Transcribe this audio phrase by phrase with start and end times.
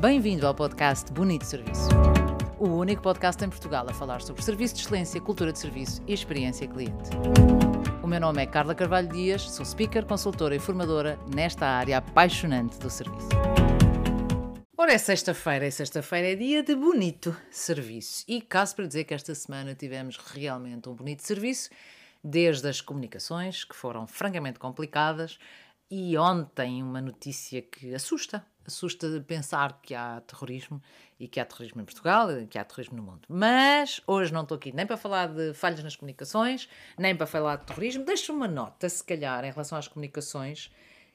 [0.00, 1.88] Bem-vindo ao podcast Bonito Serviço.
[2.56, 6.12] O único podcast em Portugal a falar sobre serviço de excelência, cultura de serviço e
[6.12, 7.10] experiência cliente.
[8.00, 12.78] O meu nome é Carla Carvalho Dias, sou speaker, consultora e formadora nesta área apaixonante
[12.78, 13.28] do serviço.
[14.76, 18.24] Ora, é sexta-feira, e sexta-feira é dia de bonito serviço.
[18.28, 21.70] E caso para dizer que esta semana tivemos realmente um bonito serviço,
[22.22, 25.40] desde as comunicações, que foram francamente complicadas,
[25.90, 28.46] e ontem uma notícia que assusta.
[28.68, 30.80] Assusta pensar que há terrorismo
[31.18, 33.22] e que há terrorismo em Portugal e que há terrorismo no mundo.
[33.26, 36.68] Mas hoje não estou aqui nem para falar de falhas nas comunicações,
[36.98, 38.04] nem para falar de terrorismo.
[38.04, 40.70] Deixo uma nota, se calhar, em relação às comunicações,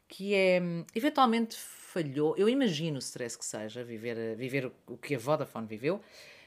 [0.07, 0.59] que é
[0.95, 2.35] eventualmente falhou.
[2.35, 6.01] Eu imagino o stress que seja viver, viver o que a Vodafone viveu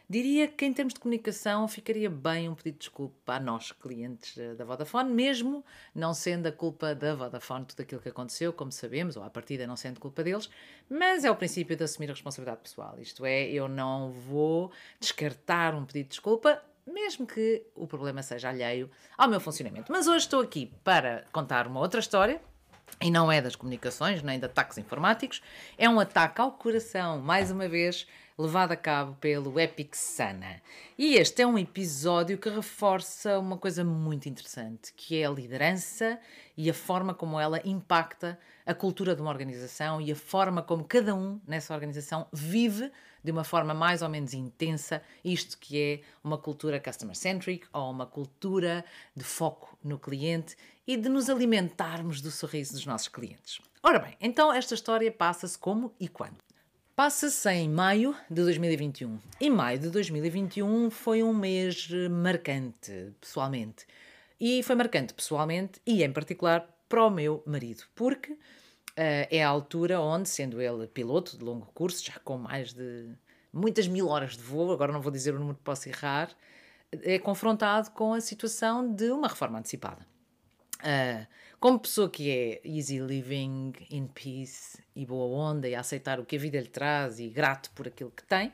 [0.08, 4.36] Diria que, em termos de comunicação, ficaria bem um pedido de desculpa a nós, clientes
[4.56, 9.16] da Vodafone, mesmo não sendo a culpa da Vodafone tudo aquilo que aconteceu, como sabemos,
[9.16, 10.48] ou à partida não sendo culpa deles,
[10.88, 12.94] mas é o princípio de assumir a responsabilidade pessoal.
[13.00, 14.70] Isto é, eu não vou
[15.00, 19.90] descartar um pedido de desculpa, mesmo que o problema seja alheio ao meu funcionamento.
[19.90, 22.40] Mas hoje estou aqui para contar uma outra história.
[23.00, 25.42] E não é das comunicações, nem de ataques informáticos,
[25.76, 28.06] é um ataque ao coração, mais uma vez,
[28.38, 30.60] levado a cabo pelo Epic Sana.
[30.98, 36.18] E este é um episódio que reforça uma coisa muito interessante, que é a liderança
[36.56, 40.84] e a forma como ela impacta a cultura de uma organização e a forma como
[40.84, 42.90] cada um nessa organização vive
[43.24, 48.06] de uma forma mais ou menos intensa isto que é uma cultura customer-centric ou uma
[48.06, 48.84] cultura
[49.16, 50.56] de foco no cliente
[50.86, 53.60] e de nos alimentarmos do sorriso dos nossos clientes.
[53.82, 56.45] Ora bem, então esta história passa-se como e quando?
[56.96, 59.18] Passa-se em maio de 2021.
[59.38, 63.86] E maio de 2021 foi um mês marcante, pessoalmente.
[64.40, 68.38] E foi marcante pessoalmente e, em particular, para o meu marido, porque uh,
[68.96, 73.10] é a altura onde, sendo ele piloto de longo curso, já com mais de
[73.52, 76.30] muitas mil horas de voo, agora não vou dizer o número que posso errar,
[77.02, 80.15] é confrontado com a situação de uma reforma antecipada.
[80.80, 81.26] Uh,
[81.58, 86.24] como pessoa que é easy living, in peace e boa onda e a aceitar o
[86.24, 88.52] que a vida lhe traz e grato por aquilo que tem,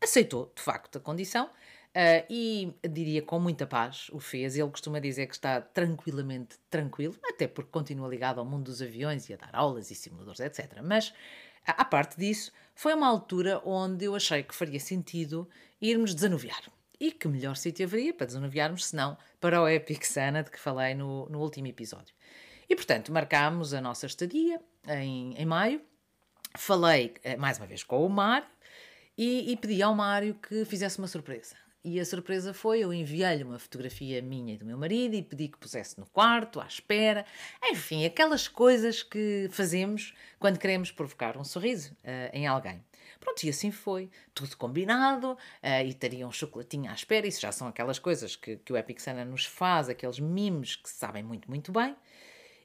[0.00, 4.56] aceitou de facto a condição uh, e diria com muita paz o fez.
[4.56, 9.28] Ele costuma dizer que está tranquilamente tranquilo, até porque continua ligado ao mundo dos aviões
[9.28, 10.80] e a dar aulas e simuladores, etc.
[10.82, 11.12] Mas,
[11.66, 15.48] à parte disso, foi uma altura onde eu achei que faria sentido
[15.80, 16.62] irmos desanuviar.
[17.02, 20.94] E que melhor sítio haveria para desanuviarmos senão para o Epic Sana de que falei
[20.94, 22.14] no, no último episódio.
[22.68, 25.80] E portanto, marcámos a nossa estadia em, em maio.
[26.56, 28.46] Falei eh, mais uma vez com o Mário
[29.18, 31.56] e, e pedi ao Mário que fizesse uma surpresa.
[31.82, 35.48] E a surpresa foi: eu enviei-lhe uma fotografia minha e do meu marido e pedi
[35.48, 37.26] que pusesse no quarto, à espera.
[37.64, 42.80] Enfim, aquelas coisas que fazemos quando queremos provocar um sorriso uh, em alguém.
[43.22, 44.10] Pronto, e assim foi.
[44.34, 47.26] Tudo combinado, uh, e teria um chocolatinho à espera.
[47.26, 50.90] Isso já são aquelas coisas que, que o Epic Sana nos faz, aqueles mimos que
[50.90, 51.94] sabem muito, muito bem.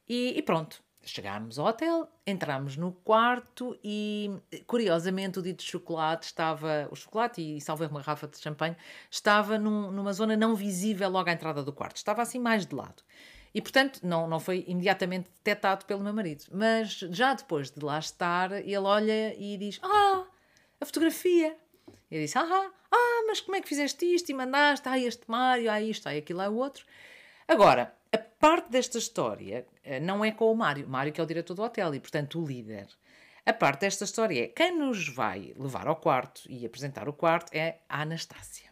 [0.09, 4.31] E, e pronto, chegámos ao hotel, entramos no quarto e,
[4.65, 8.75] curiosamente, o dito chocolate estava, o chocolate e salvei uma garrafa de champanhe,
[9.11, 12.73] estava num, numa zona não visível logo à entrada do quarto, estava assim mais de
[12.73, 13.03] lado.
[13.53, 16.43] E, portanto, não, não foi imediatamente detectado pelo meu marido.
[16.51, 20.26] Mas já depois de lá estar, ele olha e diz: Ah,
[20.79, 21.57] a fotografia.
[22.09, 24.87] Eu disse: Ah, ah, mas como é que fizeste isto e mandaste?
[24.87, 26.85] Ah, este Mário, ah, isto, ah, aquilo, ah, o outro.
[27.47, 30.87] Agora, a parte desta história eh, não é com o Mário.
[30.87, 32.87] Mário que é o diretor do hotel e, portanto, o líder.
[33.45, 37.53] A parte desta história é quem nos vai levar ao quarto e apresentar o quarto
[37.53, 38.69] é a Anastácia.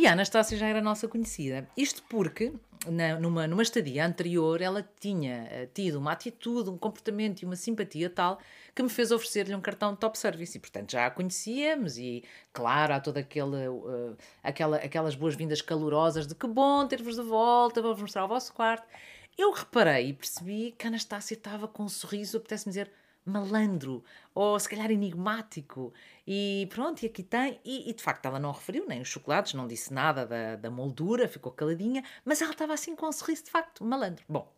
[0.00, 1.68] E a Anastácia já era nossa conhecida.
[1.76, 2.54] Isto porque,
[2.86, 7.54] na, numa, numa estadia anterior, ela tinha uh, tido uma atitude, um comportamento e uma
[7.54, 8.38] simpatia tal
[8.74, 10.56] que me fez oferecer-lhe um cartão de top service.
[10.56, 16.26] E, portanto, já a conhecíamos e, claro, há toda aquele, uh, aquela, aquelas boas-vindas calorosas
[16.26, 18.88] de que bom ter-vos de volta, vamos mostrar o vosso quarto.
[19.36, 22.90] Eu reparei e percebi que a Anastácia estava com um sorriso, apetece-me dizer,
[23.24, 24.04] malandro
[24.34, 25.92] ou se calhar enigmático.
[26.26, 27.60] E pronto, e aqui tem.
[27.64, 30.70] E, e, de facto ela não referiu nem os chocolates, não disse nada da, da
[30.70, 34.24] moldura, ficou caladinha, mas ela estava assim com um sorriso de facto malandro.
[34.28, 34.52] Bom,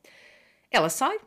[0.71, 1.19] ela sai.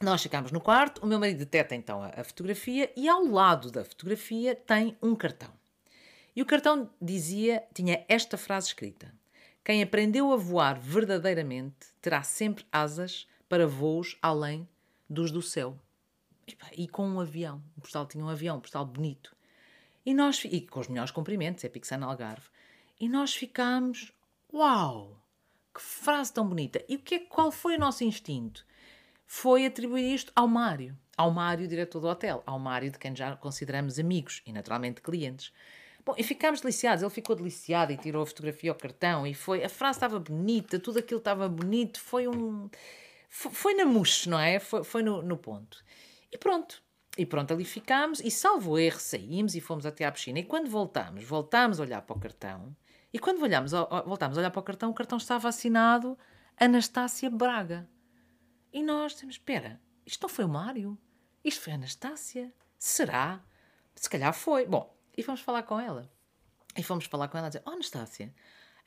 [0.00, 3.70] Nós ficamos no quarto, o meu marido deteta então a, a fotografia e ao lado
[3.70, 5.52] da fotografia tem um cartão.
[6.34, 9.12] E o cartão dizia, tinha esta frase escrita:
[9.62, 14.66] Quem aprendeu a voar verdadeiramente terá sempre asas para voos além
[15.08, 15.76] dos do céu
[16.76, 17.62] e com um avião.
[17.76, 19.34] O postal tinha um avião, um postal bonito.
[20.04, 22.48] E nós, e com os melhores cumprimentos, é Pixana Algarve.
[22.98, 24.12] E nós ficámos,
[24.52, 25.22] uau,
[25.74, 26.84] que frase tão bonita.
[26.88, 28.66] E o que é, qual foi o nosso instinto?
[29.26, 30.96] Foi atribuir isto ao Mário.
[31.16, 35.52] ao Mário, diretor do hotel, ao Mário de quem já consideramos amigos e naturalmente clientes.
[36.04, 39.62] Bom, e ficámos deliciados, ele ficou deliciado e tirou a fotografia ao cartão e foi,
[39.62, 42.70] a frase estava bonita, tudo aquilo estava bonito, foi um...
[43.28, 44.58] Foi, na mousse, não é?
[44.58, 45.84] Foi, foi no, no ponto.
[46.32, 46.82] E pronto,
[47.18, 50.38] e pronto, ali ficámos e salvo erro, saímos e fomos até à piscina.
[50.38, 52.76] E quando voltámos, voltámos a olhar para o cartão
[53.12, 53.72] e quando olhamos,
[54.06, 56.16] voltámos a olhar para o cartão, o cartão estava assinado
[56.56, 57.88] Anastácia Braga.
[58.72, 60.96] E nós temos, espera, isto não foi o Mário?
[61.44, 62.52] Isto foi a Anastácia?
[62.78, 63.42] Será?
[63.94, 64.66] Se calhar foi.
[64.66, 66.10] Bom, e fomos falar com ela.
[66.76, 68.32] E fomos falar com ela e dizer, oh Anastácia,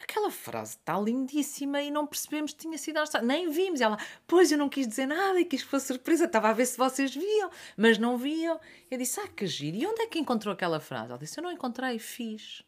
[0.04, 3.28] aquela frase está lindíssima e não percebemos que tinha sido a Anastácia.
[3.28, 3.80] Nem vimos.
[3.80, 3.98] E ela,
[4.28, 6.26] pois eu não quis dizer nada e quis que fosse surpresa.
[6.26, 8.60] Estava a ver se vocês viam, mas não viam.
[8.90, 9.78] Eu disse, ah, que giro.
[9.78, 11.10] E onde é que encontrou aquela frase?
[11.10, 12.64] Ela disse, eu não encontrei, fiz.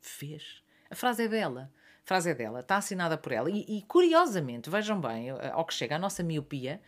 [0.00, 0.62] Fez.
[0.90, 1.72] A frase é dela.
[2.04, 3.48] A frase é dela, está assinada por ela.
[3.48, 6.82] E, e curiosamente, vejam bem, eh, ao que chega a nossa miopia,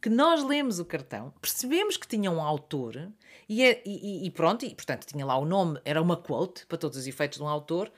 [0.00, 3.10] que nós lemos o cartão, percebemos que tinha um autor
[3.48, 6.76] e, é, e, e, pronto, e portanto tinha lá o nome, era uma quote, para
[6.76, 7.90] todos os efeitos de um autor,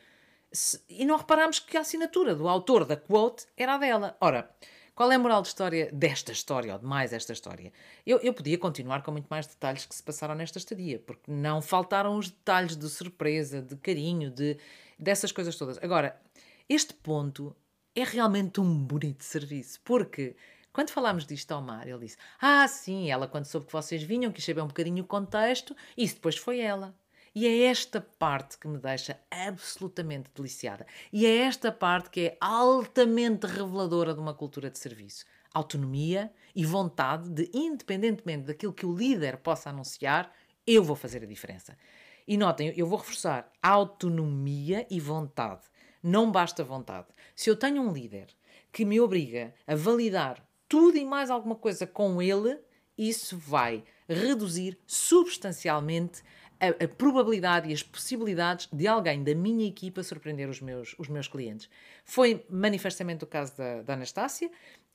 [0.88, 4.16] e não reparámos que a assinatura do autor da quote era a dela.
[4.20, 4.50] Ora,
[4.94, 7.72] qual é a moral de história desta história, ou de mais esta história?
[8.04, 11.62] Eu, eu podia continuar com muito mais detalhes que se passaram nesta estadia, porque não
[11.62, 14.58] faltaram os detalhes de surpresa, de carinho, de
[14.98, 15.78] dessas coisas todas.
[15.78, 16.20] Agora,
[16.68, 17.54] este ponto
[17.94, 20.34] é realmente um bonito serviço, porque
[20.72, 24.32] quando falámos disto ao mar, ele disse: Ah, sim, ela, quando soube que vocês vinham,
[24.32, 26.94] quis saber um bocadinho o contexto, e isso depois foi ela.
[27.38, 30.85] E é esta parte que me deixa absolutamente deliciada.
[31.12, 35.25] E é esta parte que é altamente reveladora de uma cultura de serviço.
[35.55, 40.32] Autonomia e vontade de, independentemente daquilo que o líder possa anunciar,
[40.67, 41.79] eu vou fazer a diferença.
[42.26, 45.62] E notem, eu vou reforçar autonomia e vontade.
[46.02, 47.06] Não basta vontade.
[47.37, 48.26] Se eu tenho um líder
[48.73, 52.58] que me obriga a validar tudo e mais alguma coisa com ele,
[52.99, 56.20] isso vai reduzir substancialmente
[56.60, 61.08] a, a, probabilidade e as possibilidades de alguém da minha equipa surpreender os meus, os
[61.08, 61.69] meus clientes.
[62.05, 64.50] Foi manifestamente o caso da, da Anastácia,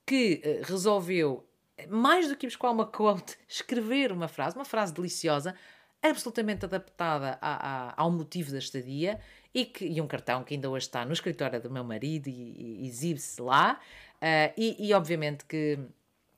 [0.06, 1.46] que uh, resolveu,
[1.90, 5.56] mais do que buscar uma quote, escrever uma frase, uma frase deliciosa,
[6.02, 9.20] absolutamente adaptada a, a, ao motivo da estadia
[9.54, 12.82] e, que, e um cartão que ainda hoje está no escritório do meu marido e,
[12.82, 13.80] e exibe-se lá.
[14.16, 15.80] Uh, e, e, obviamente que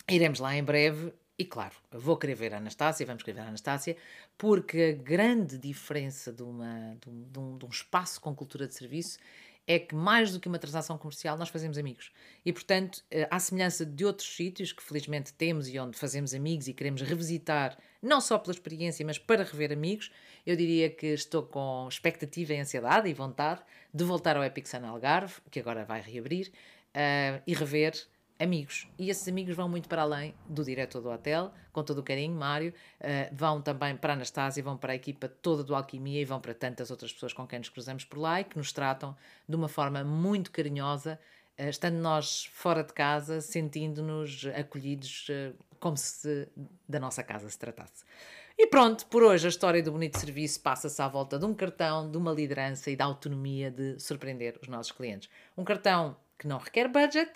[0.07, 1.11] iremos lá em breve.
[1.37, 3.97] E claro, vou querer ver a Anastácia, vamos querer ver a Anastácia,
[4.37, 7.09] porque a grande diferença de, uma, de,
[7.39, 9.19] um, de um, espaço com cultura de serviço
[9.67, 12.11] é que mais do que uma transação comercial, nós fazemos amigos.
[12.45, 16.67] E, portanto, eh, à semelhança de outros sítios que felizmente temos e onde fazemos amigos
[16.67, 20.11] e queremos revisitar, não só pela experiência, mas para rever amigos,
[20.45, 23.61] eu diria que estou com expectativa e ansiedade e vontade
[23.93, 26.51] de voltar ao Epic Sun Algarve, que agora vai reabrir,
[26.95, 27.93] uh, e rever
[28.39, 28.87] amigos.
[28.97, 32.35] E esses amigos vão muito para além do diretor do hotel, com todo o carinho,
[32.35, 36.39] Mário, uh, vão também para a vão para a equipa toda do Alquimia e vão
[36.39, 39.15] para tantas outras pessoas com quem nos cruzamos por lá e que nos tratam
[39.47, 41.19] de uma forma muito carinhosa,
[41.57, 46.47] uh, estando nós fora de casa, sentindo-nos acolhidos uh, como se
[46.87, 48.03] da nossa casa se tratasse.
[48.57, 52.09] E pronto, por hoje a história do bonito serviço passa-se à volta de um cartão,
[52.09, 55.29] de uma liderança e da autonomia de surpreender os nossos clientes.
[55.57, 57.31] Um cartão que não requer budget,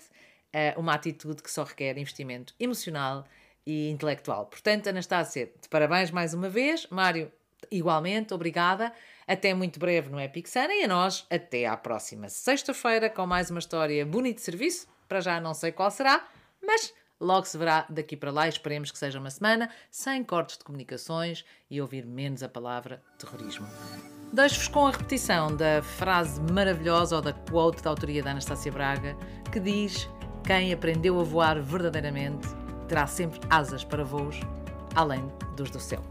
[0.54, 3.24] uh, uma atitude que só requer investimento emocional
[3.66, 4.46] e intelectual.
[4.46, 6.86] Portanto, Anastácia, de parabéns mais uma vez.
[6.90, 7.30] Mário,
[7.70, 8.92] igualmente, obrigada.
[9.26, 13.50] Até muito breve no Epic Sana e a nós até à próxima sexta-feira com mais
[13.50, 14.88] uma história bonita de serviço.
[15.08, 16.28] Para já não sei qual será,
[16.62, 18.48] mas logo se verá daqui para lá.
[18.48, 23.66] Esperemos que seja uma semana sem cortes de comunicações e ouvir menos a palavra terrorismo.
[24.32, 29.16] Deixo-vos com a repetição da frase maravilhosa ou da quote da autoria da Anastácia Braga
[29.52, 30.08] que diz
[30.44, 32.48] quem aprendeu a voar verdadeiramente
[32.88, 34.40] terá sempre asas para voos
[34.94, 35.24] além
[35.56, 36.02] dos do céu.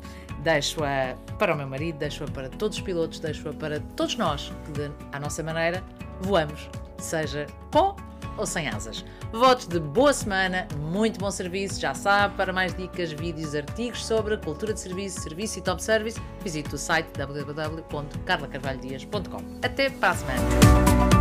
[0.44, 4.72] Deixo-a para o meu marido, deixo-a para todos os pilotos, deixo-a para todos nós que,
[4.72, 5.84] de, à nossa maneira,
[6.22, 7.96] voamos, seja com
[8.38, 9.04] ou sem asas.
[9.34, 14.38] Votos de boa semana, muito bom serviço, já sabe, para mais dicas, vídeos, artigos sobre
[14.38, 19.44] cultura de serviço, serviço e top service, visite o site www.carlacarvalhodias.com.
[19.62, 21.19] Até para a semana!